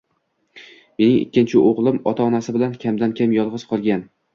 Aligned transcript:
Mening 1.03 1.19
ikkinchi 1.19 1.63
o‘g‘lim 1.67 2.03
ota-onasi 2.15 2.59
bilan 2.59 2.77
kamdan-kam 2.87 3.41
yolg‘iz 3.41 3.73
qolgan. 3.75 4.09